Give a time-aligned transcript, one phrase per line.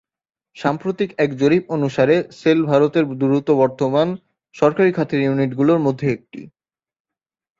[0.57, 4.07] সাম্প্রতিক এক জরিপ অনুসারে, সেল ভারতের দ্রুত বর্ধমান
[4.55, 6.41] সরকারি খাতের ইউনিটগুলির মধ্যে একটি।